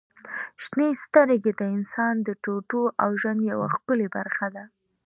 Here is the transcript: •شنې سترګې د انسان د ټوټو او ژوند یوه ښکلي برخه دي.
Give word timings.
•شنې 0.63 0.89
سترګې 1.03 1.51
د 1.55 1.61
انسان 1.75 2.15
د 2.27 2.29
ټوټو 2.43 2.81
او 3.03 3.09
ژوند 3.21 3.39
یوه 3.51 3.67
ښکلي 3.75 4.07
برخه 4.15 4.47
دي. 4.55 4.65